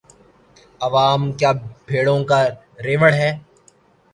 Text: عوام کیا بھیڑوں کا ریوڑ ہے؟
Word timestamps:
عوام 0.81 1.21
کیا 1.39 1.51
بھیڑوں 1.87 2.21
کا 2.29 2.39
ریوڑ 2.85 3.11
ہے؟ 3.13 3.31